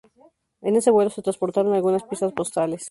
[0.61, 2.79] En ese vuelo se transportaron algunas piezas postales.